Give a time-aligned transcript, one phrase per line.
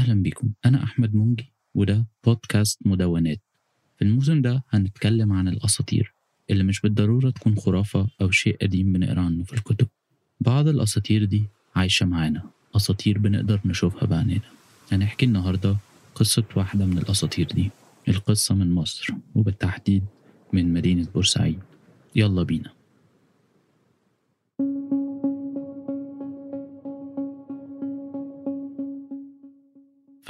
[0.00, 3.40] أهلا بكم أنا أحمد منجي وده بودكاست مدونات.
[3.96, 6.14] في الموسم ده هنتكلم عن الأساطير
[6.50, 9.88] اللي مش بالضرورة تكون خرافة أو شيء قديم بنقرأ عنه في الكتب.
[10.40, 11.44] بعض الأساطير دي
[11.76, 12.42] عايشة معانا
[12.76, 14.40] أساطير بنقدر نشوفها بعينينا
[14.92, 15.76] هنحكي النهاردة
[16.14, 17.70] قصة واحدة من الأساطير دي
[18.08, 20.04] القصة من مصر وبالتحديد
[20.52, 21.58] من مدينة بورسعيد.
[22.16, 22.70] يلا بينا.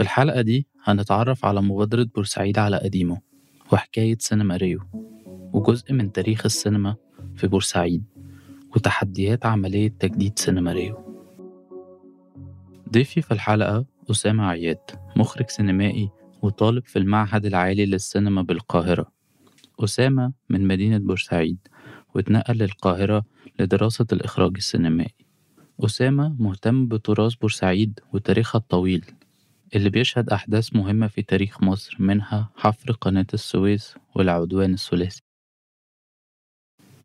[0.00, 3.20] في الحلقة دي هنتعرف على مبادرة بورسعيد على قديمه
[3.72, 4.80] وحكاية سينما ريو
[5.52, 6.96] وجزء من تاريخ السينما
[7.36, 8.04] في بورسعيد
[8.76, 10.96] وتحديات عملية تجديد سينما ريو.
[12.92, 14.78] ضيفي في الحلقة أسامة عياد
[15.16, 16.10] مخرج سينمائي
[16.42, 19.12] وطالب في المعهد العالي للسينما بالقاهرة.
[19.80, 21.58] أسامة من مدينة بورسعيد
[22.14, 23.24] واتنقل للقاهرة
[23.58, 25.14] لدراسة الإخراج السينمائي.
[25.84, 29.04] أسامة مهتم بتراث بورسعيد وتاريخها الطويل.
[29.74, 35.22] اللي بيشهد أحداث مهمة في تاريخ مصر منها حفر قناة السويس والعدوان الثلاثي.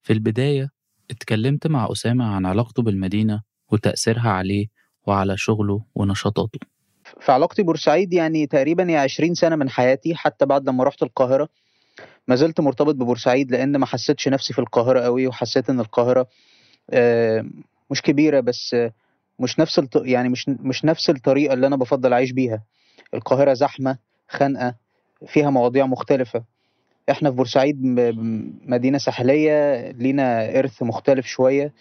[0.03, 0.69] في البداية
[1.11, 4.67] اتكلمت مع أسامة عن علاقته بالمدينة وتأثيرها عليه
[5.07, 6.59] وعلى شغله ونشاطاته.
[7.19, 11.49] في علاقتي بورسعيد يعني تقريبا هي 20 سنة من حياتي حتى بعد لما رحت القاهرة.
[12.27, 16.27] ما زلت مرتبط ببورسعيد لأن ما حسيتش نفسي في القاهرة قوي وحسيت إن القاهرة
[16.89, 17.45] آه،
[17.91, 18.75] مش كبيرة بس
[19.39, 19.95] مش نفس الط...
[19.95, 22.61] يعني مش مش نفس الطريقة اللي أنا بفضل أعيش بيها.
[23.13, 23.97] القاهرة زحمة
[24.29, 24.75] خانقة
[25.27, 26.43] فيها مواضيع مختلفة.
[27.09, 27.81] إحنا في بورسعيد
[28.65, 31.73] مدينة ساحلية لينا إرث مختلف شوية.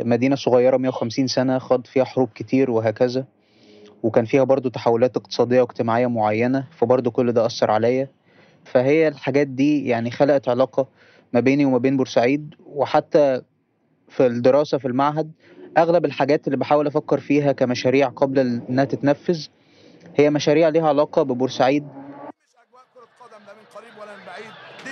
[0.00, 3.24] مدينة صغيرة 150 سنة خاض فيها حروب كتير وهكذا.
[4.02, 8.08] وكان فيها برضو تحولات اقتصادية واجتماعية معينة فبرضو كل ده أثر عليا.
[8.64, 10.88] فهي الحاجات دي يعني خلقت علاقة
[11.32, 12.54] ما بيني وما بين بورسعيد.
[12.66, 13.42] وحتى
[14.08, 15.32] في الدراسة في المعهد
[15.78, 19.46] أغلب الحاجات اللي بحاول أفكر فيها كمشاريع قبل إنها تتنفذ
[20.16, 21.84] هي مشاريع ليها علاقة ببورسعيد.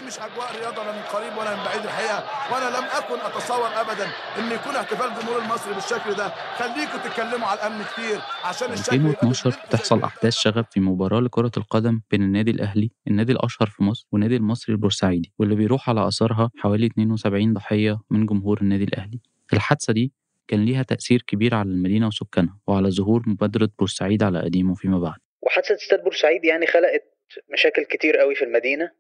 [0.07, 2.25] مش أجواء رياضة لا من قريب ولا من بعيد الحقيقة.
[2.53, 4.05] وأنا لم أكن أتصور ابدا
[4.39, 6.33] إن يكون احتفال الجمهور المصري بالشكل ده.
[6.57, 12.01] خليكم تتكلموا على الأمن كتير عشان الشكل 2012 بتحصل أحداث شغب في مباراة لكرة القدم
[12.11, 16.87] بين النادي الأهلي النادي الأشهر في مصر والنادي المصري البورسعيدي واللي بيروح على اثارها حوالي
[16.87, 19.21] 72 ضحية من جمهور النادي الأهلي.
[19.53, 20.13] الحادثة دي
[20.50, 25.19] كان ليها تأثير كبير على المدينة وسكانها وعلى ظهور مبادرة بورسعيد على قديمه فيما بعد.
[25.43, 27.05] وحادثة استاد بورسعيد يعني خلقت
[27.49, 28.91] مشاكل كتير قوي في المدينة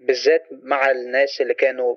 [0.00, 1.96] بالذات مع الناس اللي كانوا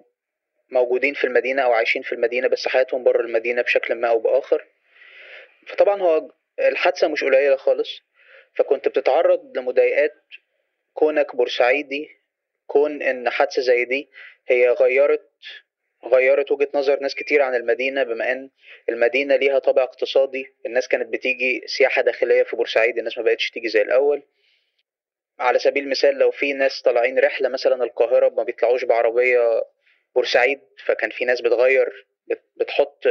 [0.72, 4.66] موجودين في المدينة أو عايشين في المدينة بس حياتهم بره المدينة بشكل ما أو بآخر.
[5.68, 7.90] فطبعا هو الحادثة مش قليلة خالص
[8.54, 10.14] فكنت بتتعرض لمضايقات
[10.94, 12.08] كونك بورسعيدي
[12.68, 14.10] كون إن حادثة زي دي
[14.48, 15.30] هي غيرت
[16.08, 18.50] غيرت وجهة نظر ناس كتير عن المدينة بما إن
[18.90, 20.48] المدينة ليها طابع اقتصادي.
[20.66, 24.24] الناس كانت بتيجي سياحة داخلية في بورسعيد الناس ما بقتش تيجي زي الأول.
[25.40, 29.64] على سبيل المثال لو في ناس طالعين رحلة مثلا القاهرة ما بيطلعوش بعربية
[30.16, 32.06] بورسعيد فكان في ناس بتغير
[32.56, 33.04] بتحط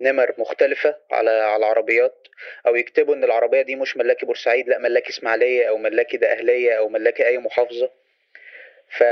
[0.00, 2.28] نمر مختلفة على على العربيات
[2.66, 6.88] أو يكتبوا إن العربية دي مش ملاكي بورسعيد لأ ملاكي إسماعيلية أو ملاكي دقهليه أو
[6.88, 7.90] ملاكي أي محافظة.
[8.88, 9.02] ف...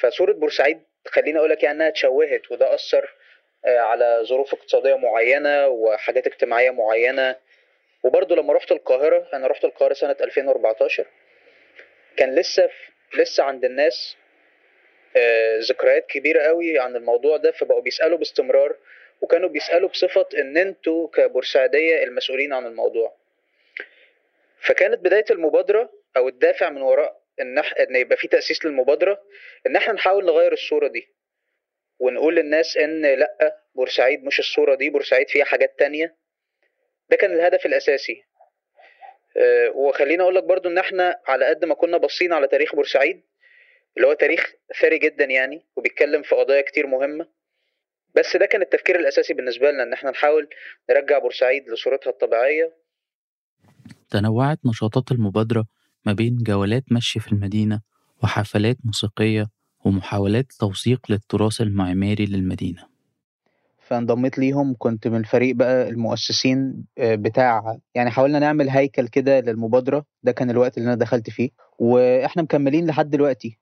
[0.00, 3.14] فصورة بورسعيد خليني أقول لك يعني إنها اتشوهت وده أثر
[3.64, 7.36] آه، على ظروف اقتصادية معينة وحاجات اجتماعية معينة.
[8.02, 11.06] وبرضه لما رحت القاهرة أنا رحت القاهرة سنة 2014
[12.16, 12.70] كان لسه
[13.18, 14.16] لسه عند الناس
[15.16, 18.76] آه، ذكريات كبيرة قوي عن الموضوع ده فبقوا بيسألوا باستمرار
[19.20, 23.14] وكانوا بيسألوا بصفة إن أنتوا كبورسعيدية المسؤولين عن الموضوع.
[24.60, 29.20] فكانت بداية المبادرة أو الدافع من وراء إن إن يبقى في تأسيس للمبادرة
[29.66, 31.08] إن إحنا نحاول نغير الصورة دي.
[31.98, 36.16] ونقول للناس إن لأ بورسعيد مش الصورة دي بورسعيد فيها حاجات تانية.
[37.10, 38.24] ده كان الهدف الأساسي.
[39.36, 43.22] آه، وخليني أقول لك برضو إن إحنا على قد ما كنا باصين على تاريخ بورسعيد
[43.96, 47.28] اللي هو تاريخ ثري جدا يعني وبيتكلم في قضايا كتير مهمة.
[48.14, 50.48] بس ده كان التفكير الأساسي بالنسبة لنا إن إحنا نحاول
[50.90, 52.72] نرجع بورسعيد لصورتها الطبيعية.
[54.10, 55.64] تنوعت نشاطات المبادرة
[56.06, 57.80] ما بين جولات مشي في المدينة
[58.22, 59.46] وحفلات موسيقية
[59.84, 62.82] ومحاولات توثيق للتراث المعماري للمدينة.
[63.80, 70.04] فانضميت ليهم كنت من الفريق بقى المؤسسين آه، بتاع يعني حاولنا نعمل هيكل كده للمبادرة
[70.22, 73.58] ده كان الوقت اللي أنا دخلت فيه وإحنا مكملين لحد دلوقتي.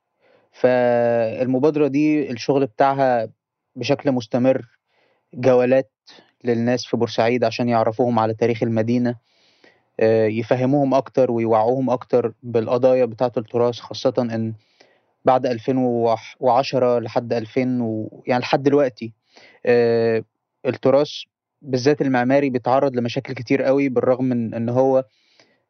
[0.53, 3.29] فالمبادرة دي الشغل بتاعها
[3.77, 4.67] بشكل مستمر
[5.35, 5.93] جولات
[6.45, 9.15] للناس في بورسعيد عشان يعرفوهم على تاريخ المدينة
[10.09, 14.55] يفهموهم أكتر ويوعوهم أكتر بالقضايا بتاعة التراث خاصة إن
[15.25, 18.23] بعد 2010 لحد 2000 و...
[18.27, 19.13] يعني لحد دلوقتي
[19.67, 20.25] آه،
[20.67, 21.11] التراث
[21.63, 25.05] بالذات المعماري بيتعرض لمشاكل كتير قوي بالرغم من إن هو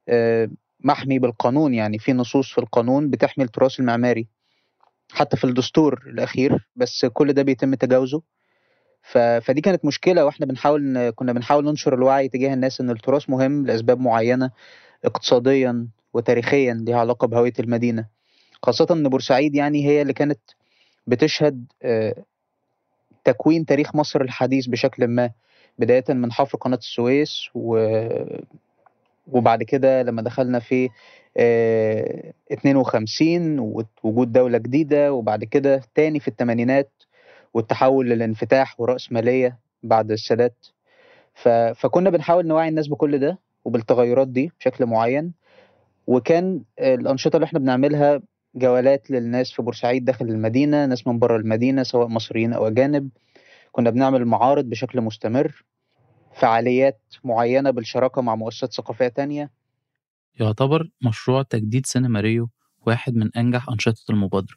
[0.08, 0.50] آه،
[0.80, 4.28] محمي بالقانون يعني في نصوص في القانون بتحمي التراث المعماري
[5.12, 8.22] حتى في الدستور الأخير بس كل ده بيتم تجاوزه.
[9.02, 9.18] ف...
[9.18, 11.10] فدي كانت مشكلة وإحنا بنحاول.
[11.10, 14.50] كنا بنحاول ننشر الوعي تجاه الناس إن التراث مهم لأسباب معينة
[15.04, 18.06] اقتصاديا وتاريخيا ليها علاقة بهوية المدينة
[18.62, 20.40] خاصة إن بورسعيد يعني هي اللي كانت
[21.06, 22.24] بتشهد آه،
[23.24, 25.30] تكوين تاريخ مصر الحديث بشكل ما
[25.78, 27.78] بداية من حفر قناة السويس و...
[29.26, 30.88] وبعد كده لما دخلنا في
[31.36, 36.90] آه، 52 ووجود دولة جديدة وبعد كده تاني في الثمانينات
[37.54, 40.66] والتحول للانفتاح ورأسمالية بعد السادات.
[41.34, 41.48] ف...
[41.48, 45.32] فكنا بنحاول نوعي الناس بكل ده وبالتغيرات دي بشكل معين.
[46.06, 48.22] وكان الأنشطة اللي إحنا بنعملها
[48.54, 53.10] جولات للناس في بورسعيد داخل المدينة ناس من بره المدينة سواء مصريين أو أجانب.
[53.72, 55.64] كنا بنعمل معارض بشكل مستمر
[56.34, 59.50] فعاليات معينة بالشراكة مع مؤسسات ثقافية تانية.
[60.40, 62.50] يعتبر مشروع تجديد سينما ريو
[62.86, 64.56] واحد من أنجح أنشطة المبادرة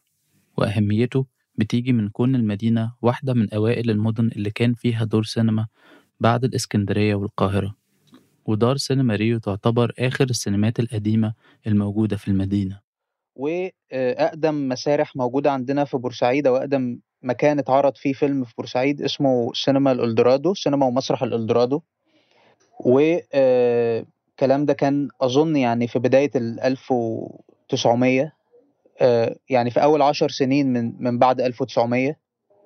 [0.57, 5.67] وأهميته بتيجي من كون المدينة واحدة من أوائل المدن اللي كان فيها دور سينما
[6.19, 7.75] بعد الإسكندرية والقاهرة.
[8.45, 11.33] ودار سينما ريو تعتبر آخر السينمات القديمة
[11.67, 12.79] الموجودة في المدينة.
[13.35, 19.51] وأقدم مسارح موجودة عندنا في بورسعيد أو أقدم مكان اتعرض فيه فيلم في بورسعيد اسمه
[19.53, 21.81] سينما الإلدورادو سينما ومسرح الإلدورادو.
[22.79, 28.31] والكلام ده كان أظن يعني في بداية ال 1900 آه،
[29.49, 32.15] يعني في أول عشر سنين من من بعد 1900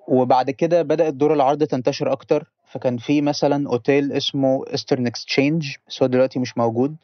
[0.07, 2.51] وبعد كده بدأت دور العرض تنتشر أكتر.
[2.71, 6.95] فكان في مثلا أوتيل اسمه Eastern Exchange بس هو دلوقتي مش موجود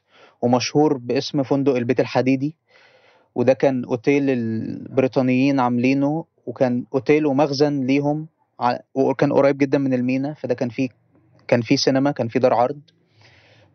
[0.42, 2.56] ومشهور باسم فندق البيت الحديدي.
[3.36, 8.28] وده كان أوتيل البريطانيين عاملينه وكان أوتيل ومخزن ليهم
[8.96, 10.34] وكان قريب جدا من المينا.
[10.34, 10.90] فده كان فيه
[11.48, 12.80] كان فيه سينما كان فيه دار عرض.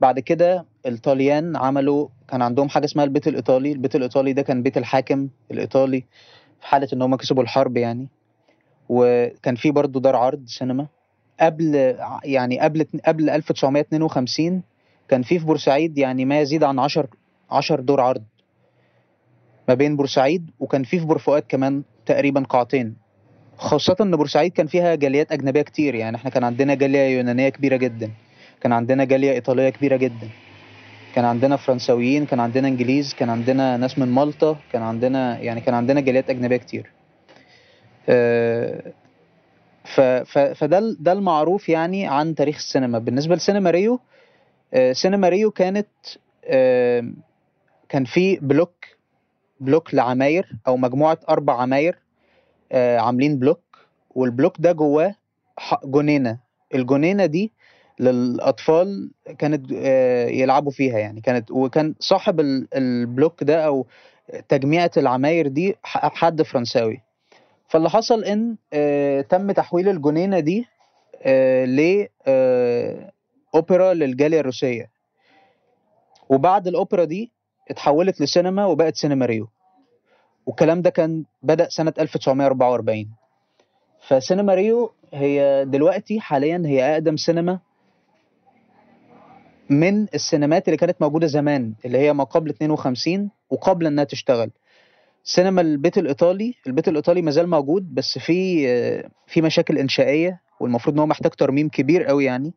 [0.00, 3.72] بعد كده الطليان عملوا كان عندهم حاجة اسمها البيت الإيطالي.
[3.72, 6.00] البيت الإيطالي ده كان بيت الحاكم الإيطالي
[6.60, 8.08] في حالة إن هم كسبوا الحرب يعني.
[8.88, 10.86] وكان في برضه دار عرض سينما.
[11.40, 14.62] قبل يعني قبل قبل 1952
[15.08, 17.08] كان في في بورسعيد يعني ما يزيد عن 10
[17.50, 18.22] 10 دور عرض
[19.68, 22.96] ما بين بورسعيد وكان في في بورفؤاد كمان تقريبا قاعتين.
[23.58, 26.16] خاصة إن بورسعيد كان فيها جاليات أجنبية كتير يعني.
[26.16, 28.10] إحنا كان عندنا جالية يونانية كبيرة جدا.
[28.60, 30.28] كان عندنا جالية إيطالية كبيرة جدا.
[31.14, 35.74] كان عندنا فرنساويين كان عندنا إنجليز كان عندنا ناس من مالطا كان عندنا يعني كان
[35.74, 36.90] عندنا جاليات أجنبية كتير.
[38.08, 38.82] آه،
[39.84, 40.00] ف
[40.38, 42.98] فده ده المعروف يعني عن تاريخ السينما.
[42.98, 44.00] بالنسبة لسينما ريو
[44.74, 45.88] آه، سينما ريو كانت
[47.88, 48.74] كان في بلوك
[49.60, 51.98] بلوك لعماير أو مجموعة أربع عماير
[52.72, 53.60] آه، عاملين بلوك
[54.10, 55.14] والبلوك ده جواه
[55.84, 56.38] جنينة.
[56.74, 57.52] الجنينة دي
[58.00, 61.20] للأطفال كانت آه، يلعبوا فيها يعني.
[61.20, 63.86] كانت وكان صاحب ال- البلوك ده أو
[64.48, 67.00] تجميعة العماير دي حد فرنساوي.
[67.68, 70.66] فاللي حصل إن آه، تم تحويل الجنينة دي
[71.22, 72.06] آه، ل
[73.54, 74.90] أوبرا للجالية الروسية.
[76.28, 77.32] وبعد الأوبرا دي
[77.70, 79.48] اتحولت لسينما وبقت سينما ريو.
[80.46, 83.10] والكلام ده كان بدأ سنة 1944
[84.08, 87.58] فسينما ريو هي دلوقتي حاليا هي أقدم سينما
[89.70, 94.50] من السينمات اللي كانت موجودة زمان اللي هي ما قبل 52 وقبل إنها تشتغل.
[95.24, 98.66] سينما البيت الإيطالي البيت الإيطالي مازال موجود بس في
[99.26, 102.52] في مشاكل إنشائية والمفروض إن هو محتاج ترميم كبير قوي يعني.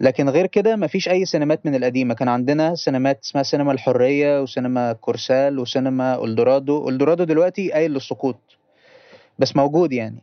[0.00, 2.14] لكن غير كده مفيش أي سينمات من القديمة.
[2.14, 6.88] كان عندنا سينمات اسمها سينما الحرية وسينما كورسال وسينما ألدورادو.
[6.88, 8.40] ألدورادو دلوقتي قايل للسقوط
[9.38, 10.22] بس موجود يعني.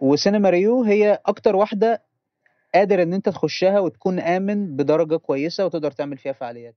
[0.00, 2.02] وسينما ريو هي أكتر واحدة
[2.74, 6.76] قادر إن أنت تخشها وتكون آمن بدرجة كويسة وتقدر تعمل فيها فعاليات.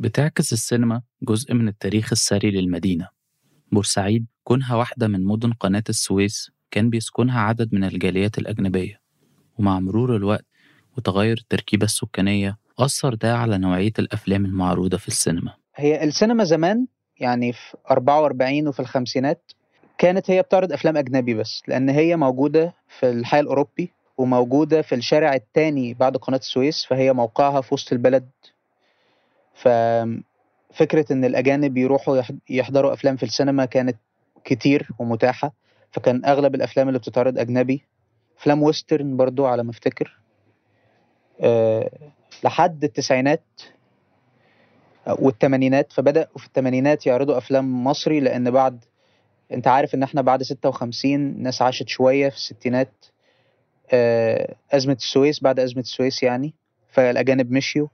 [0.00, 3.08] بتعكس السينما جزء من التاريخ السري للمدينة.
[3.72, 9.00] بورسعيد كونها واحدة من مدن قناة السويس كان بيسكنها عدد من الجاليات الأجنبية.
[9.58, 10.46] ومع مرور الوقت
[10.96, 15.54] وتغير التركيبة السكانية أثر ده على نوعية الأفلام المعروضة في السينما.
[15.76, 16.86] هي السينما زمان
[17.20, 19.52] يعني في 44 وفي الخمسينات
[19.98, 25.34] كانت هي بتعرض أفلام أجنبي بس لأن هي موجودة في الحي الأوروبي وموجودة في الشارع
[25.34, 28.28] التاني بعد قناة السويس فهي موقعها في وسط البلد.
[29.54, 33.96] ففكرة إن الأجانب يروحوا يح- يحضروا أفلام في السينما كانت
[34.44, 35.52] كتير ومتاحة
[35.92, 37.82] فكان أغلب الأفلام اللي بتتعرض أجنبي.
[38.38, 40.18] أفلام ويسترن برضو على ما أفتكر.
[41.40, 41.90] أه
[42.44, 43.42] لحد التسعينات
[45.06, 48.84] والثمانينات فبدأوا في الثمانينات يعرضوا أفلام مصري لأن بعد
[49.52, 52.92] أنت عارف إن إحنا بعد 56 ناس عاشت شوية في الستينات.
[53.92, 56.54] آه، أزمة السويس بعد أزمة السويس يعني
[56.90, 57.88] فالأجانب مشيوا.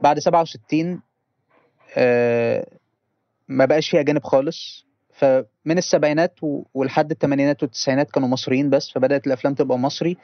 [0.00, 1.00] بعد 67
[1.96, 2.66] آه،
[3.48, 4.86] ما بقاش فيه أجانب خالص.
[5.12, 6.34] فمن السبعينات
[6.74, 10.16] ولحد الثمانينات والتسعينات كانوا مصريين بس فبدأت الأفلام تبقى مصري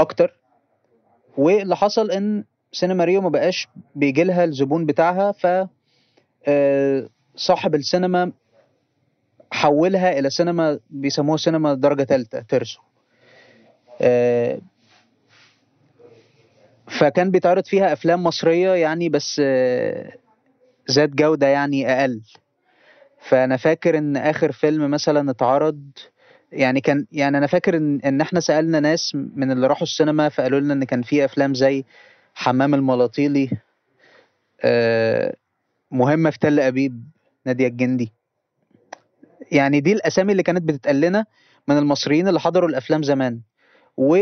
[0.00, 0.36] أكتر.
[1.36, 5.66] واللي حصل إن سينما ريو ما بقاش بيجي لها الزبون بتاعها ف
[6.46, 8.32] آه، صاحب السينما
[9.52, 12.80] حولها إلى سينما بيسموها سينما درجة تالتة ترسو.
[16.98, 20.12] فكان بيتعرض فيها أفلام مصرية يعني بس آه،
[20.90, 22.20] ذات جودة يعني أقل.
[23.28, 25.90] فأنا فاكر إن آخر فيلم مثلا اتعرض
[26.52, 30.60] يعني كان يعني أنا فاكر إن إن إحنا سألنا ناس من اللي راحوا السينما فقالوا
[30.60, 31.84] لنا إن كان في أفلام زي
[32.34, 33.50] حمام الملاطيلي
[34.60, 35.36] آه،
[35.90, 37.04] مهمة في تل أبيب
[37.46, 38.12] نادية الجندي.
[39.52, 41.26] يعني دي الأسامي اللي كانت بتتقال لنا
[41.68, 43.40] من المصريين اللي حضروا الأفلام زمان.
[43.96, 44.16] و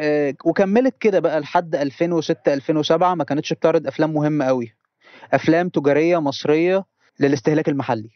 [0.00, 4.74] آه، وكملت كده بقى لحد 2006 2007 ما كانتش بتعرض أفلام مهمة قوي.
[5.32, 6.84] أفلام تجارية مصرية
[7.20, 8.10] للاستهلاك المحلي.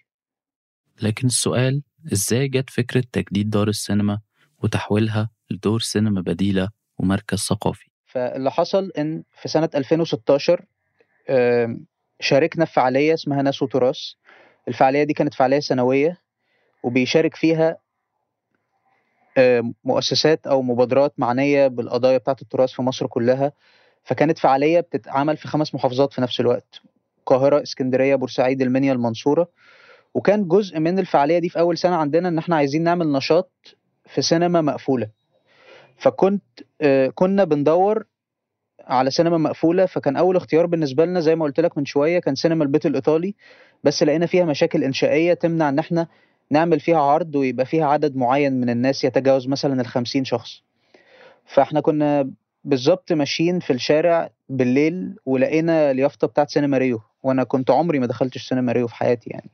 [1.03, 1.83] لكن السؤال
[2.13, 4.21] إزاي جت فكرة تجديد دار السينما
[4.63, 6.69] وتحويلها لدور سينما بديلة
[6.99, 10.65] ومركز ثقافي؟ فاللي حصل إن في سنة 2016
[11.31, 11.87] آم،
[12.21, 13.99] شاركنا في فعالية اسمها ناس وتراث.
[14.69, 16.19] الفعالية دي كانت فعالية سنوية
[16.83, 17.77] وبيشارك فيها
[19.85, 23.53] مؤسسات أو مبادرات معنية بالقضايا بتاعة التراث في مصر كلها.
[24.05, 26.81] فكانت فعالية بتتعمل في خمس محافظات في نفس الوقت.
[27.19, 29.49] القاهرة اسكندرية بورسعيد المنيا المنصورة.
[30.15, 33.51] وكان جزء من الفعالية دي في أول سنة عندنا إن إحنا عايزين نعمل نشاط
[34.07, 35.09] في سينما مقفولة.
[35.97, 36.43] فكنت
[36.81, 38.05] آه، كنا بندور
[38.87, 39.87] على سينما مقفولة.
[39.87, 43.35] فكان أول اختيار بالنسبة لنا زي ما قلت لك من شوية كان سينما البيت الإيطالي.
[43.85, 46.07] بس لقينا فيها مشاكل إنشائية تمنع إن إحنا
[46.51, 50.63] نعمل فيها عرض ويبقى فيها عدد معين من الناس يتجاوز مثلا الخمسين شخص.
[51.47, 52.31] فإحنا كنا
[52.65, 58.49] بالظبط ماشيين في الشارع بالليل ولقينا اليافطة بتاعت سينما ريو وأنا كنت عمري ما دخلتش
[58.49, 59.51] سينما ريو في حياتي يعني.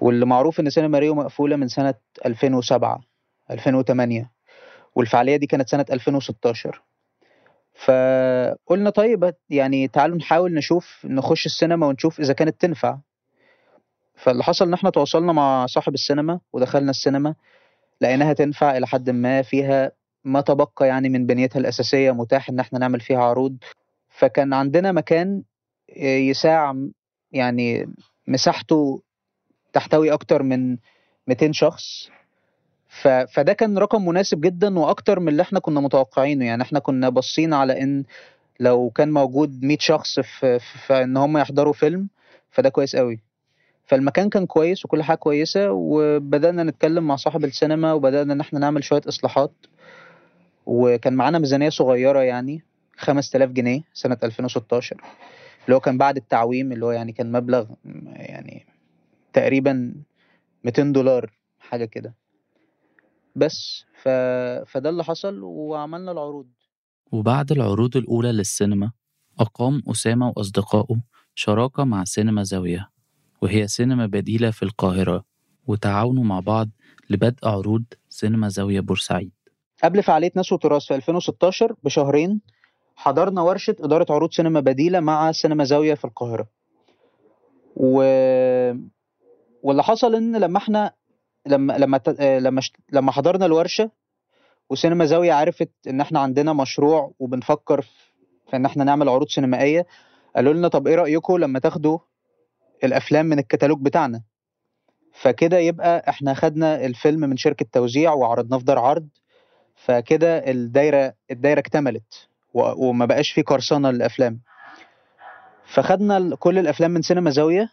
[0.00, 1.94] واللي معروف إن سينما ريو مقفولة من سنة
[2.26, 3.00] 2007
[3.50, 4.30] 2008
[4.94, 6.82] والفعالية دي كانت سنة 2016
[7.74, 12.98] فقلنا طيب يعني تعالوا نحاول نشوف نخش السينما ونشوف إذا كانت تنفع.
[14.18, 17.34] فاللي حصل إن إحنا تواصلنا مع صاحب السينما ودخلنا السينما
[18.00, 19.92] لقيناها تنفع إلى حد ما فيها
[20.24, 23.56] ما تبقى يعني من بنيتها الأساسية متاح إن إحنا نعمل فيها عروض.
[24.08, 25.42] فكان عندنا مكان
[25.96, 26.74] يساع
[27.32, 27.88] يعني
[28.28, 29.02] مساحته
[29.72, 30.76] تحتوي أكتر من
[31.26, 32.08] 200 شخص.
[32.88, 33.08] ف...
[33.08, 36.44] فده كان رقم مناسب جدا وأكتر من اللي إحنا كنا متوقعينه.
[36.44, 38.04] يعني إحنا كنا باصين على إن
[38.60, 42.08] لو كان موجود 100 شخص في, في ان هم يحضروا فيلم
[42.50, 43.20] فده كويس قوي
[43.88, 48.84] فالمكان كان كويس وكل حاجة كويسة وبدأنا نتكلم مع صاحب السينما وبدأنا إن إحنا نعمل
[48.84, 49.52] شوية إصلاحات.
[50.66, 52.62] وكان معانا ميزانية صغيرة يعني
[52.96, 54.96] 5000 جنيه سنة 2016
[55.64, 57.66] اللي هو كان بعد التعويم اللي هو يعني كان مبلغ
[58.06, 58.66] يعني
[59.32, 59.94] تقريبا
[60.64, 62.14] 200 دولار حاجة كده.
[63.36, 64.08] بس ف...
[64.66, 66.46] فده اللي حصل وعملنا العروض.
[67.12, 68.92] وبعد العروض الأولى للسينما
[69.40, 71.00] أقام أسامة وأصدقائه
[71.34, 72.97] شراكة مع سينما زاوية.
[73.42, 75.24] وهي سينما بديلة في القاهرة
[75.66, 76.68] وتعاونوا مع بعض
[77.10, 79.30] لبدء عروض سينما زاوية بورسعيد.
[79.84, 82.40] قبل فعالية ناس وتراث في 2016 بشهرين
[82.96, 86.46] حضرنا ورشة إدارة عروض سينما بديلة مع سينما زاوية في القاهرة.
[87.76, 88.02] و...
[89.62, 90.92] واللي حصل إن لما إحنا
[91.46, 92.60] لما لما لما
[92.92, 93.90] لما حضرنا الورشة
[94.70, 97.90] وسينما زاوية عرفت إن إحنا عندنا مشروع وبنفكر في
[98.50, 99.86] في إن إحنا نعمل عروض سينمائية
[100.36, 101.98] قالوا لنا طب إيه رأيكم لما تاخدوا
[102.84, 104.22] الأفلام من الكتالوج بتاعنا.
[105.12, 109.08] فكده يبقى إحنا خدنا الفيلم من شركة توزيع وعرضناه في دار عرض
[109.76, 114.40] فكده الدايرة الدايرة اكتملت وما بقاش في قرصنة للأفلام.
[115.74, 117.68] فخدنا كل الأفلام من سينما زاوية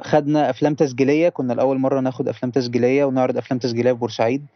[0.00, 4.46] خدنا أفلام تسجيلية كنا لأول مرة ناخد أفلام تسجيلية ونعرض أفلام تسجيلية في بورسعيد.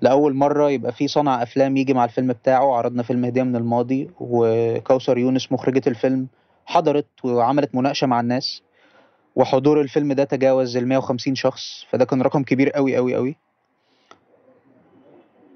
[0.00, 4.10] لأول مرة يبقى في صانع أفلام يجي مع الفيلم بتاعه عرضنا فيلم هدية من الماضي
[4.20, 6.26] وكوثر يونس مخرجة الفيلم
[6.66, 8.62] حضرت وعملت مناقشة مع الناس
[9.36, 13.36] وحضور الفيلم ده تجاوز ال 150 شخص فده كان رقم كبير قوي قوي قوي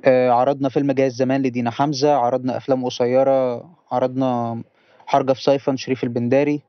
[0.05, 4.63] آه، عرضنا فيلم جاي الزمان لدينا حمزة عرضنا أفلام قصيرة عرضنا
[5.07, 6.63] حرجة في صيفا شريف البنداري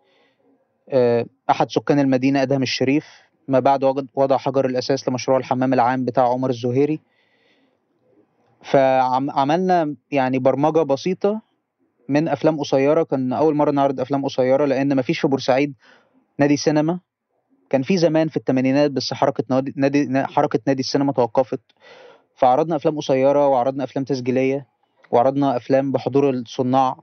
[0.90, 3.06] آه، أحد سكان المدينة أدهم الشريف.
[3.48, 3.84] ما بعد
[4.16, 7.00] وضع حجر الأساس لمشروع الحمام العام بتاع عمر الزهيري.
[8.64, 11.42] فعملنا يعني برمجة بسيطة
[12.10, 15.74] من أفلام قصيرة كان أول مرة نعرض أفلام قصيرة لأن مفيش في بورسعيد
[16.40, 17.00] نادي سينما.
[17.70, 21.60] كان في زمان في الثمانينات بس حركة نادي, نادي حركة نادي السينما توقفت.
[22.36, 24.68] فعرضنا أفلام قصيرة وعرضنا أفلام تسجيلية
[25.12, 26.98] وعرضنا أفلام بحضور الصناع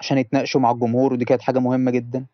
[0.00, 2.26] عشان يتناقشوا مع الجمهور ودي كانت حاجة مهمة جدا.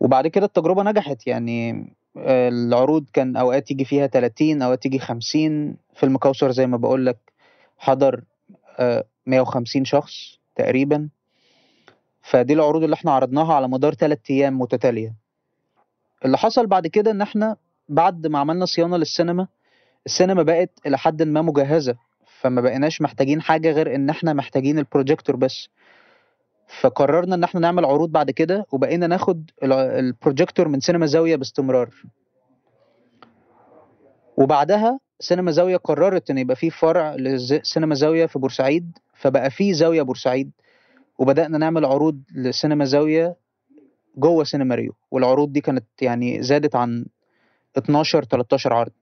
[0.00, 1.70] وبعد كده التجربة نجحت يعني
[2.16, 7.06] آه، العروض كان أوقات يجي فيها 30 أوقات يجي 50 فيلم كوثر زي ما بقول
[7.06, 7.18] لك
[7.78, 8.24] حضر
[8.78, 10.37] آه، 150 شخص.
[10.62, 11.08] تقريبا.
[12.22, 15.14] فدي العروض اللي إحنا عرضناها على مدار 3 أيام متتالية.
[16.24, 17.56] اللي حصل بعد كده إن إحنا
[17.88, 19.46] بعد ما عملنا صيانة للسينما
[20.06, 21.96] السينما بقت إلى حد ما مجهزة
[22.40, 25.68] فما بقيناش محتاجين حاجة غير إن إحنا محتاجين البروجيكتور بس.
[26.80, 31.90] فقررنا إن إحنا نعمل عروض بعد كده وبقينا ناخد ال- البروجيكتور من سينما زاوية باستمرار.
[34.36, 40.02] وبعدها سينما زاوية قررت إن يبقى في فرع لسينما زاوية في بورسعيد فبقى في زاوية
[40.02, 40.50] بورسعيد
[41.18, 43.36] وبدأنا نعمل عروض لسينما زاوية
[44.16, 47.06] جوه سينما ريو والعروض دي كانت يعني زادت عن
[47.78, 48.92] 12 13 عرض.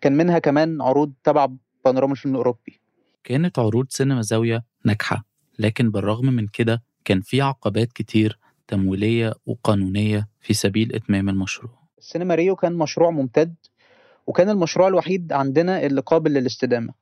[0.00, 1.48] كان منها كمان عروض تبع
[1.84, 2.80] بانوراما الفيلم الأوروبي.
[3.24, 5.24] كانت عروض سينما زاوية ناجحة
[5.58, 8.38] لكن بالرغم من كده كان في عقبات كتير
[8.68, 11.72] تمويلية وقانونية في سبيل إتمام المشروع.
[11.98, 13.54] السينما ريو كان مشروع ممتد
[14.26, 16.94] وكان المشروع الوحيد عندنا اللي قابل للاستدامة.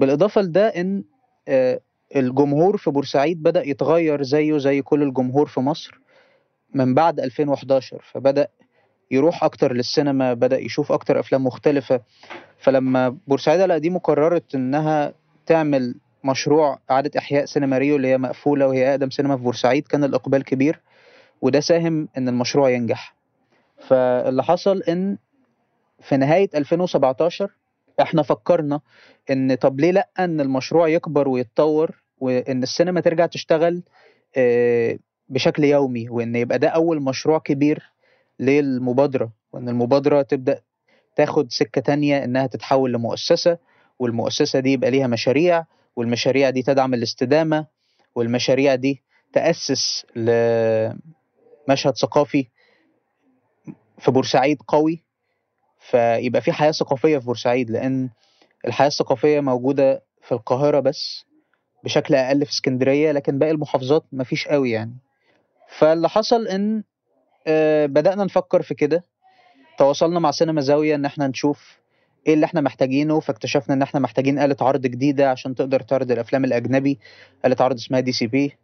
[0.00, 1.04] بالإضافة لده إن
[1.48, 1.80] آه،
[2.16, 6.00] الجمهور في بورسعيد بدأ يتغير زيه زي كل الجمهور في مصر
[6.74, 8.48] من بعد 2011 فبدأ
[9.10, 12.00] يروح أكتر للسينما بدأ يشوف أكتر أفلام مختلفة.
[12.58, 15.14] فلما بورسعيد القديم قررت إنها
[15.46, 15.94] تعمل
[16.24, 20.44] مشروع إعادة إحياء سينما ريو اللي هي مقفولة وهي أقدم سينما في بورسعيد كان الإقبال
[20.44, 20.80] كبير
[21.42, 23.14] وده ساهم إن المشروع ينجح.
[23.88, 25.18] فاللي حصل إن
[26.02, 27.50] في نهاية 2017
[28.00, 28.80] إحنا فكرنا
[29.30, 33.82] ان طب ليه لأ ان المشروع يكبر ويتطور وان السينما ترجع تشتغل
[34.36, 34.98] آه،
[35.28, 37.92] بشكل يومي وان يبقى ده أول مشروع كبير
[38.40, 40.60] للمبادرة وان المبادرة تبدأ
[41.16, 43.58] تاخد سكة تانية إنها تتحول لمؤسسة
[43.98, 45.64] والمؤسسة دي يبقى ليها مشاريع
[45.96, 47.66] والمشاريع دي تدعم الاستدامة
[48.14, 52.46] والمشاريع دي تأسس لمشهد ثقافي
[53.98, 55.04] في بورسعيد قوي.
[55.90, 58.08] فيبقى في حياة ثقافية في بورسعيد لأن
[58.66, 61.24] الحياة الثقافية موجودة في القاهرة بس
[61.84, 64.96] بشكل أقل في اسكندرية لكن باقي المحافظات مفيش قوي يعني.
[65.78, 66.82] فاللي حصل إن
[67.46, 69.04] آه، بدأنا نفكر في كده.
[69.78, 71.78] تواصلنا مع سينما زاوية إن إحنا نشوف
[72.26, 76.44] إيه اللي إحنا محتاجينه فاكتشفنا إن إحنا محتاجين آلة عرض جديدة عشان تقدر تعرض الأفلام
[76.44, 76.98] الأجنبي.
[77.44, 78.56] آلة عرض اسمها DCP.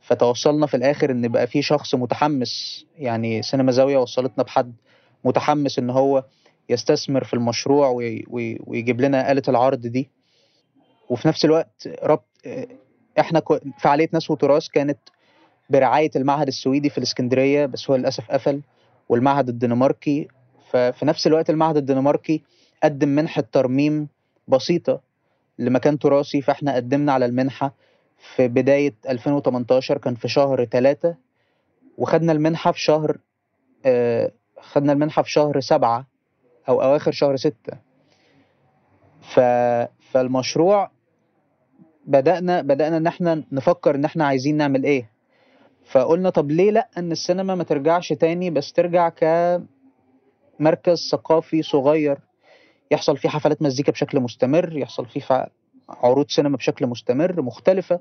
[0.00, 4.72] فتوصلنا في الآخر إن بقى في شخص متحمس يعني سينما زاوية وصلتنا بحد
[5.24, 6.24] متحمس إن هو
[6.68, 10.10] يستثمر في المشروع وي- وي- ويجيب لنا آلة العرض دي.
[11.10, 12.24] وفي نفس الوقت ربط
[13.18, 13.42] إحنا
[13.80, 14.98] فعالية ناس وتراث كانت
[15.70, 18.62] برعاية المعهد السويدي في الإسكندرية بس هو للأسف قفل
[19.08, 20.28] والمعهد الدنماركي.
[20.70, 22.42] ففي نفس الوقت المعهد الدنماركي
[22.82, 24.08] قدم منحة ترميم
[24.48, 25.00] بسيطة
[25.58, 27.74] لمكان تراثي فاحنا قدمنا على المنحة
[28.36, 31.14] في بداية 2018 كان في شهر ثلاثة
[31.98, 33.18] وخدنا المنحة في شهر
[33.86, 36.06] آه، خدنا المنحة في شهر سبعة.
[36.68, 37.78] أو أواخر شهر ستة.
[39.34, 39.40] ف...
[40.12, 40.90] فالمشروع
[42.06, 45.10] بدأنا بدأنا إن إحنا نفكر إن إحنا عايزين نعمل إيه.
[45.90, 49.08] فقلنا طب ليه لأ إن السينما ما ترجعش تاني بس ترجع
[50.58, 52.18] كمركز ثقافي صغير.
[52.90, 55.46] يحصل فيه حفلات مزيكا بشكل مستمر يحصل فيه
[55.88, 58.00] عروض سينما بشكل مستمر مختلفة.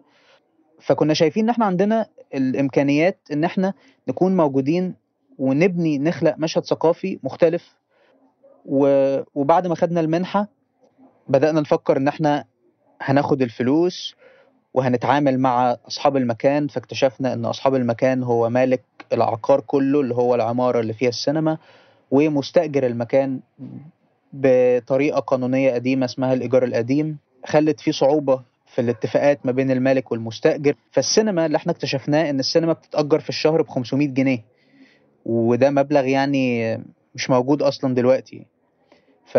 [0.81, 3.73] فكنا شايفين إن إحنا عندنا الإمكانيات إن إحنا
[4.07, 4.95] نكون موجودين
[5.37, 7.75] ونبني نخلق مشهد ثقافي مختلف.
[8.67, 10.47] وبعد ما خدنا المنحة
[11.27, 12.45] بدأنا نفكر إن إحنا
[13.01, 14.15] هناخد الفلوس
[14.73, 20.79] وهنتعامل مع أصحاب المكان فاكتشفنا إن أصحاب المكان هو مالك العقار كله اللي هو العمارة
[20.79, 21.57] اللي فيها السينما
[22.11, 23.39] ومستأجر المكان
[24.33, 30.75] بطريقة قانونية قديمة اسمها الإيجار القديم خلت فيه صعوبة في الاتفاقات ما بين المالك والمستأجر.
[30.91, 34.43] فالسينما اللي إحنا اكتشفناه إن السينما بتتأجر في الشهر ب 500 جنيه
[35.25, 36.77] وده مبلغ يعني
[37.15, 38.45] مش موجود أصلا دلوقتي.
[39.31, 39.37] ف...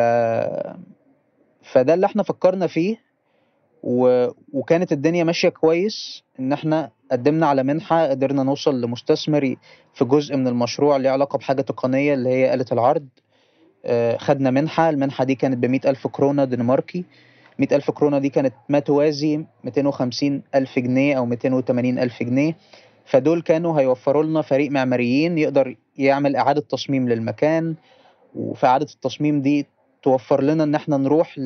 [1.63, 2.97] فده اللي إحنا فكرنا فيه
[3.83, 4.27] و...
[4.53, 9.57] وكانت الدنيا ماشية كويس إن إحنا قدمنا على منحة قدرنا نوصل لمستثمر
[9.95, 13.09] في جزء من المشروع ليه علاقة بحاجة تقنية اللي هي آلة العرض.
[13.85, 17.05] آه، خدنا منحة المنحة دي كانت بمئة ألف كورونا دنماركي.
[17.59, 22.57] مئة ألف كورونا دي كانت ما توازي 250 ألف جنيه أو 280 ألف جنيه.
[23.05, 27.75] فدول كانوا هيوفروا لنا فريق معماريين يقدر يعمل إعادة تصميم للمكان.
[28.35, 29.67] وفي إعادة التصميم دي
[30.09, 31.39] توفر لنا إن إحنا نروح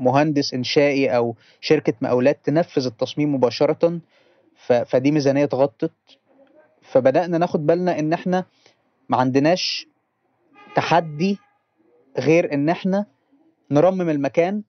[0.00, 4.00] لمهندس إنشائي أو شركة مقاولات تنفذ التصميم مباشرة.
[4.66, 4.72] ف...
[4.72, 5.92] فدي ميزانية اتغطت.
[6.82, 8.44] فبدأنا ناخد بالنا إن إحنا
[9.08, 9.86] ما عندناش
[10.76, 11.38] تحدي
[12.18, 13.06] غير إن إحنا
[13.70, 14.62] نرمم المكان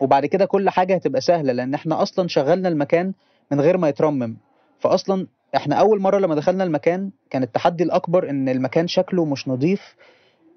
[0.00, 3.12] وبعد كده كل حاجة هتبقى سهلة لأن إحنا أصلا شغلنا المكان
[3.52, 4.36] من غير ما يترمم.
[4.78, 9.96] فأصلا إحنا أول مرة لما دخلنا المكان كان التحدي الأكبر إن المكان شكله مش نظيف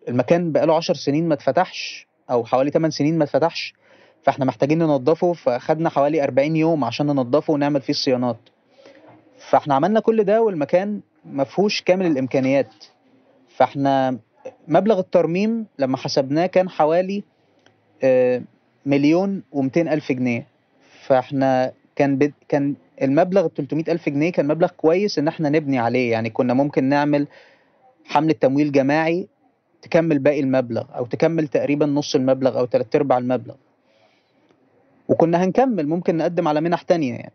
[0.10, 3.74] المكان بقاله عشر سنين ما اتفتحش أو حوالي 8 سنين ما اتفتحش
[4.24, 8.38] فإحنا محتاجين ننضفه فأخدنا حوالي 40 يوم عشان ننضفه ونعمل فيه الصيانات.
[9.50, 12.74] فإحنا عملنا كل ده والمكان مفهوش كامل الإمكانيات.
[13.50, 14.18] فإحنا
[14.68, 17.24] مبلغ الترميم لما حسبناه كان حوالي
[18.04, 18.42] آه،
[18.86, 20.48] مليون ومئتين ألف جنيه.
[21.08, 22.34] فإحنا كان بد...
[22.48, 26.12] كان المبلغ 300 ألف جنيه كان مبلغ كويس إن إحنا نبني عليه.
[26.12, 27.28] يعني كنا ممكن نعمل
[28.06, 29.28] حملة تمويل جماعي
[29.86, 33.56] تكمل باقي المبلغ أو تكمل تقريبا نص المبلغ أو تلات أرباع المبلغ.
[35.10, 37.34] وكنا هنكمل ممكن نقدم على منح تانية يعني.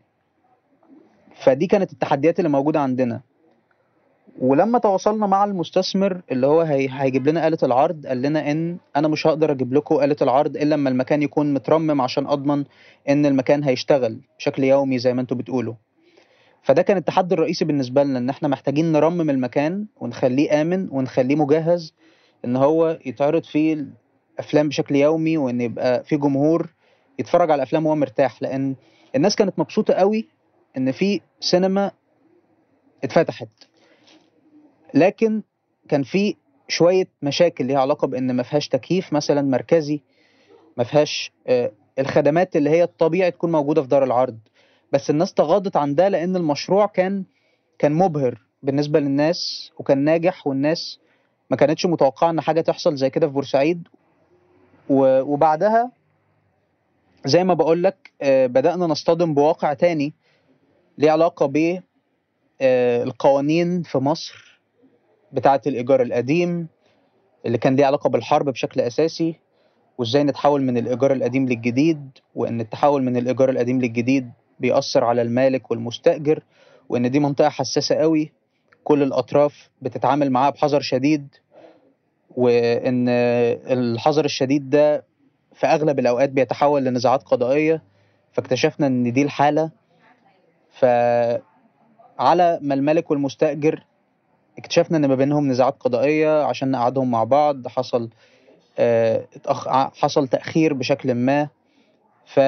[1.45, 3.21] فدي كانت التحديات اللي موجودة عندنا.
[4.41, 6.89] ولما تواصلنا مع المستثمر اللي هو هي...
[6.91, 10.75] هيجيب لنا آلة العرض قال لنا إن أنا مش هقدر أجيب لكم آلة العرض إلا
[10.75, 12.65] لما المكان يكون مترمم عشان أضمن
[13.09, 15.75] إن المكان هيشتغل بشكل يومي زي ما أنتوا بتقولوا.
[16.63, 21.95] فده كان التحدي الرئيسي بالنسبة لنا إن إحنا محتاجين نرمم المكان ونخليه آمن ونخليه مجهز
[22.44, 23.87] إن هو يتعرض فيه
[24.38, 26.68] الأفلام بشكل يومي وإن يبقى في جمهور
[27.18, 28.42] يتفرج على الأفلام وهو مرتاح.
[28.42, 28.76] لأن
[29.16, 30.29] الناس كانت مبسوطة قوي
[30.76, 31.90] إن في سينما
[33.05, 33.48] اتفتحت.
[34.94, 35.42] لكن
[35.88, 36.37] كان في
[36.68, 39.12] شوية مشاكل ليها علاقة بإن ما فيهاش تكييف.
[39.12, 40.00] مثلا مركزي
[40.76, 44.38] ما فيهاش آه، الخدمات اللي هي الطبيعي تكون موجودة في دار العرض.
[44.92, 47.24] بس الناس تغاضت عن ده لأن المشروع كان
[47.79, 50.98] كان مبهر بالنسبة للناس وكان ناجح والناس
[51.51, 53.89] ما كانتش متوقعة إن حاجة تحصل زي كده في بورسعيد.
[54.89, 55.91] وبعدها
[57.27, 60.13] زي ما بقول لك آه، بدأنا نصطدم بواقع تاني
[60.99, 61.81] ليه علاقة ب
[62.61, 64.61] آه، القوانين في مصر
[65.33, 66.69] بتاعة الإيجار القديم
[67.47, 69.35] اللي كان ليه علاقة بالحرب بشكل أساسي
[69.99, 75.71] وإزاي نتحول من الإيجار القديم للجديد وإن التحول من الإيجار القديم للجديد بيأثر على المالك
[75.71, 76.43] والمستأجر
[76.89, 78.33] وإن دي منطقة حساسة قوي.
[78.85, 81.29] كل الأطراف بتتعامل معاها بحذر شديد
[82.37, 85.05] وإن الحذر الشديد ده
[85.55, 87.83] في أغلب الأوقات بيتحول لنزاعات قضائية
[88.33, 89.71] فاكتشفنا إن دي الحالة
[90.71, 91.40] فعلى
[92.62, 93.85] ما المالك والمستأجر
[94.59, 98.11] اكتشفنا إن ما بينهم نزاعات قضائية عشان نقعدهم مع بعض حصل.
[99.49, 101.49] ع- حصل تأخير بشكل ما
[102.27, 102.40] ف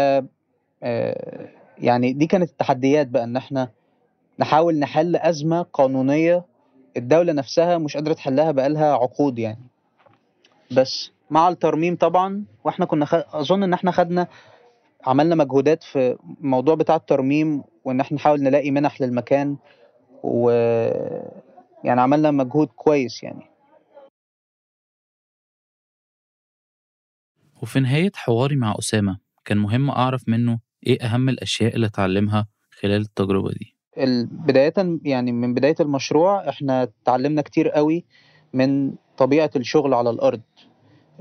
[0.84, 3.68] آه، يعني دي كانت التحديات بقى إن إحنا
[4.38, 6.44] نحاول نحل أزمة قانونية
[6.96, 9.64] الدولة نفسها مش قادرة تحلها بقالها عقود يعني.
[10.76, 13.14] بس مع الترميم طبعا وإحنا كنا خ...
[13.14, 14.28] أظن إن إحنا خدنا
[15.06, 19.56] عملنا مجهودات في الموضوع بتاع الترميم وإن إحنا نحاول نلاقي منح للمكان
[20.22, 20.50] و
[21.84, 23.46] يعني عملنا مجهود كويس يعني.
[27.62, 33.00] وفي نهاية حواري مع أسامة كان مهم أعرف منه إيه أهم الأشياء اللي اتعلمها خلال
[33.00, 33.76] التجربة دي.
[33.96, 34.74] بداية
[35.04, 38.04] يعني من بداية المشروع إحنا اتعلمنا كتير قوي
[38.52, 40.40] من طبيعة الشغل على الأرض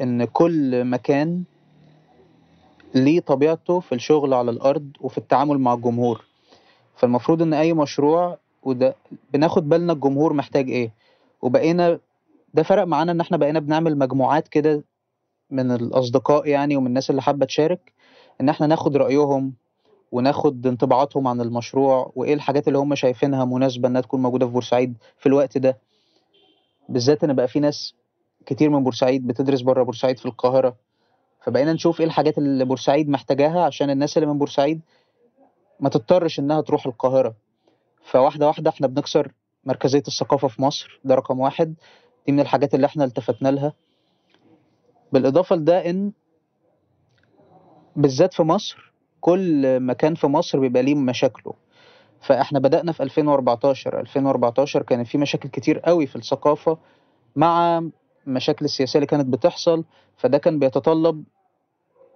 [0.01, 1.43] إن كل مكان
[2.95, 6.25] ليه طبيعته في الشغل على الأرض وفي التعامل مع الجمهور.
[6.95, 8.95] فالمفروض إن أي مشروع وده
[9.33, 10.91] بناخد بالنا الجمهور محتاج إيه.
[11.41, 11.99] وبقينا
[12.53, 14.83] ده فرق معانا إن إحنا بقينا بنعمل مجموعات كده
[15.49, 17.93] من الأصدقاء يعني ومن الناس اللي حابة تشارك
[18.41, 19.53] إن إحنا ناخد رأيهم
[20.11, 24.97] وناخد انطباعاتهم عن المشروع وإيه الحاجات اللي هم شايفينها مناسبة إنها تكون موجودة في بورسعيد
[25.17, 25.77] في الوقت ده.
[26.89, 27.93] بالذات إن بقى في ناس
[28.45, 30.75] كتير من بورسعيد بتدرس بره بورسعيد في القاهرة.
[31.43, 34.81] فبقينا نشوف إيه الحاجات اللي بورسعيد محتاجاها عشان الناس اللي من بورسعيد
[35.79, 37.35] ما تضطرش إنها تروح القاهرة.
[38.11, 39.31] فواحدة واحدة إحنا بنكسر
[39.65, 41.75] مركزية الثقافة في مصر ده رقم واحد.
[42.25, 43.73] دي من الحاجات اللي إحنا التفتنا لها.
[45.13, 46.11] بالإضافة لده إن
[47.95, 48.90] بالذات في مصر
[49.21, 51.53] كل مكان في مصر بيبقى ليه مشاكله.
[52.21, 56.77] فإحنا بدأنا في 2014 2014 كان في مشاكل كتير قوي في الثقافة
[57.35, 57.83] مع
[58.27, 59.83] مشاكل السياسية اللي كانت بتحصل
[60.17, 61.23] فده كان بيتطلب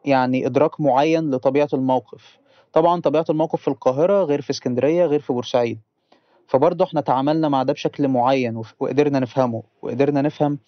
[0.05, 2.37] يعني إدراك معين لطبيعة الموقف.
[2.73, 5.79] طبعا طبيعة الموقف في القاهرة غير في اسكندرية غير في بورسعيد.
[6.47, 9.63] فبرضه إحنا تعاملنا مع ده بشكل معين وقدرنا نفهمه.
[9.81, 10.59] وقدرنا نفهم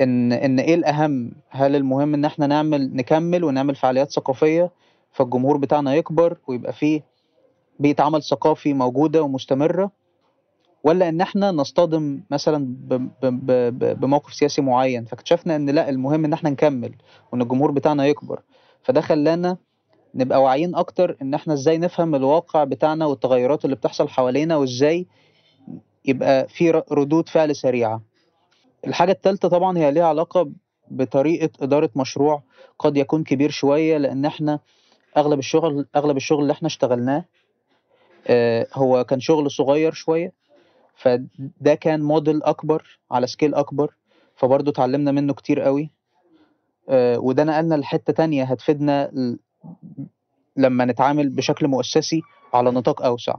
[0.00, 4.70] إن إن إيه الأهم؟ هل المهم إن إحنا نعمل نكمل ونعمل فعاليات ثقافية؟
[5.12, 7.04] فالجمهور بتاعنا يكبر ويبقى فيه
[7.78, 9.90] بيئة عمل ثقافي موجودة ومستمرة
[10.84, 12.76] ولا إن إحنا نصطدم مثلا
[13.94, 15.04] بموقف سياسي معين.
[15.04, 16.94] فاكتشفنا إن لأ المهم إن إحنا نكمل
[17.32, 18.42] وإن الجمهور بتاعنا يكبر.
[18.82, 19.56] فده خلانا
[20.14, 25.06] نبقى واعيين أكتر إن إحنا إزاي نفهم الواقع بتاعنا والتغيرات اللي بتحصل حوالينا وإزاي
[26.04, 28.02] يبقى في ردود فعل سريعة.
[28.86, 30.50] الحاجة التالتة طبعا هي ليها علاقة
[30.90, 32.42] بطريقة إدارة مشروع
[32.78, 34.58] قد يكون كبير شوية لأن إحنا
[35.16, 37.24] أغلب الشغل أغلب الشغل اللي إحنا اشتغلناه
[38.26, 40.32] آه، هو كان شغل صغير شوية
[40.96, 43.94] فده كان موديل أكبر على سكيل أكبر
[44.36, 45.90] فبرضه اتعلمنا منه كتير قوي
[46.88, 49.10] آه، وده نقلنا لحتة تانية هتفيدنا
[50.56, 52.22] لما نتعامل بشكل مؤسسي
[52.54, 53.34] على نطاق أوسع.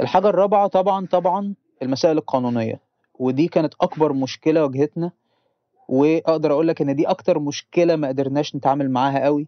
[0.00, 2.80] الحاجة الرابعة طبعا طبعا المسائل القانونية
[3.18, 5.10] ودي كانت أكبر مشكلة واجهتنا
[5.88, 9.46] وأقدر أقول لك إن دي أكتر مشكلة ما قدرناش نتعامل معاها قوي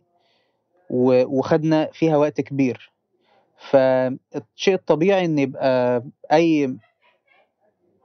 [0.95, 2.93] وخدنا فيها وقت كبير.
[3.71, 6.03] فالشيء الطبيعي إن يبقى
[6.33, 6.77] أي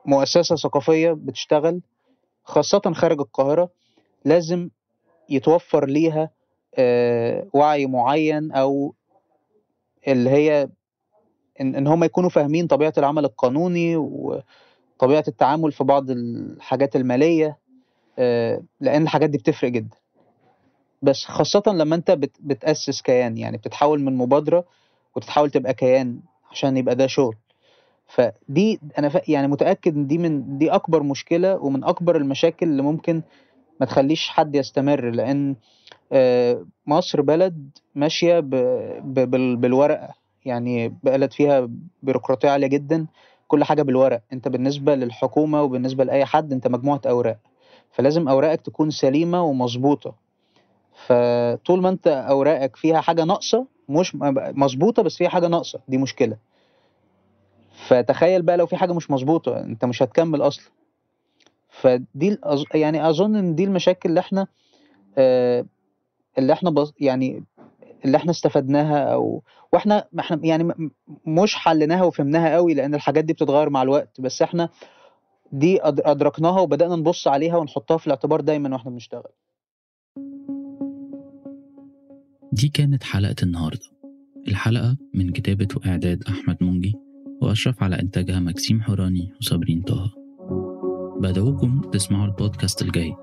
[0.06, 1.82] مؤسسة ثقافية بتشتغل
[2.43, 3.69] خاصة خارج القاهرة
[4.25, 4.69] لازم
[5.30, 6.30] يتوفر ليها
[6.75, 8.93] آه، وعي معين أو
[10.08, 10.69] اللي هي
[11.62, 17.58] إن إن هم يكونوا فاهمين طبيعة العمل القانوني وطبيعة التعامل في بعض الحاجات المالية
[18.19, 19.95] آه، لأن الحاجات دي بتفرق جدا.
[21.02, 24.66] بس خاصة لما أنت بت- بتأسس كيان يعني بتتحول من مبادرة
[25.16, 26.20] وتتحول تبقى كيان
[26.52, 27.36] عشان يبقى ده شغل.
[28.08, 29.30] فدي أنا ف...
[29.30, 33.22] يعني متأكد إن دي من دي أكبر مشكلة ومن أكبر المشاكل اللي ممكن
[33.80, 35.56] ما تخليش حد يستمر لأن
[36.12, 38.50] آه، مصر بلد ماشية ب...
[39.04, 39.32] ب...
[39.32, 39.56] بال...
[39.58, 40.10] بالورقة.
[40.46, 41.70] يعني بلد فيها
[42.04, 43.06] بيروقراطية عالية جدا
[43.48, 44.22] كل حاجة بالورق.
[44.34, 47.38] أنت بالنسبة للحكومة وبالنسبة لأي حد أنت مجموعة أوراق.
[47.92, 50.16] فلازم أوراقك تكون سليمة ومظبوطة.
[51.08, 54.16] فطول ما انت أوراقك فيها حاجة ناقصة مش
[54.56, 55.80] مظبوطة بس فيها حاجة ناقصة.
[55.88, 56.38] دي مشكلة.
[57.88, 60.66] فتخيل بقى لو في حاجة مش مظبوطة انت مش هتكمل أصلا.
[61.70, 62.38] فدي
[62.74, 64.48] يعني أظن إن دي المشاكل اللي إحنا
[65.18, 65.66] آه،
[66.38, 67.44] اللي إحنا بص يعني
[68.06, 70.74] اللي إحنا استفدناها أو وإحنا إحنا يعني
[71.26, 74.22] مش حليناها وفهمناها قوي لأن الحاجات دي بتتغير مع الوقت.
[74.22, 74.70] بس إحنا
[75.52, 79.32] دي أدركناها وبدأنا نبص عليها ونحطها في الاعتبار دايما وإحنا بنشتغل.
[82.60, 83.86] دي كانت حلقة النهاردة.
[84.48, 86.93] الحلقة من كتابة وإعداد أحمد منجي
[87.41, 90.12] وأشرف على إنتاجها مكسيم حوراني وصابرين طه.
[91.22, 93.15] بدعوكم تسمعوا البودكاست الجاي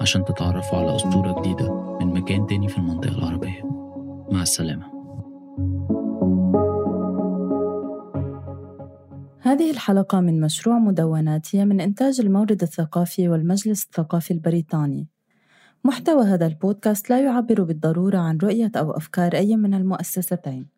[0.00, 3.62] عشان تتعرفوا على أسطورة جديدة من مكان تاني في المنطقة العربية.
[4.32, 4.94] مع السلامة.
[9.40, 15.08] هذه الحلقة من مشروع مدوناتية من إنتاج المورد الثقافي والمجلس الثقافي البريطاني.
[15.84, 20.73] محتوى هذا البودكاست لا يعبر بالضرورة عن رؤية أو أفكار أي من المؤسستين.